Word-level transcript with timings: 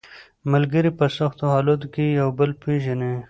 ملګري 0.51 0.91
په 0.99 1.05
سختو 1.17 1.43
حالاتو 1.53 1.87
کې 1.93 2.05
یو 2.19 2.29
بل 2.37 2.51
پېژني 2.61 3.13